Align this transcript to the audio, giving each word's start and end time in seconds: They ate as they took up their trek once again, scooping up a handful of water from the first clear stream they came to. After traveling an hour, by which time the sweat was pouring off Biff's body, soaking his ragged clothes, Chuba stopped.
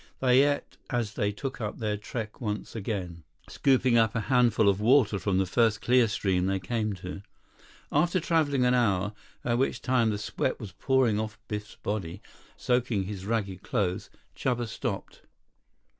They 0.19 0.51
ate 0.51 0.77
as 0.89 1.13
they 1.13 1.31
took 1.31 1.61
up 1.61 1.77
their 1.77 1.95
trek 1.95 2.41
once 2.41 2.75
again, 2.75 3.23
scooping 3.47 3.99
up 3.99 4.15
a 4.15 4.21
handful 4.21 4.67
of 4.67 4.81
water 4.81 5.19
from 5.19 5.37
the 5.37 5.45
first 5.45 5.79
clear 5.79 6.07
stream 6.07 6.47
they 6.47 6.59
came 6.59 6.93
to. 6.93 7.21
After 7.91 8.19
traveling 8.19 8.65
an 8.65 8.73
hour, 8.73 9.13
by 9.43 9.53
which 9.53 9.79
time 9.79 10.09
the 10.09 10.17
sweat 10.17 10.59
was 10.59 10.71
pouring 10.71 11.19
off 11.19 11.37
Biff's 11.47 11.75
body, 11.75 12.19
soaking 12.57 13.03
his 13.03 13.27
ragged 13.27 13.61
clothes, 13.61 14.09
Chuba 14.35 14.67
stopped. 14.67 15.21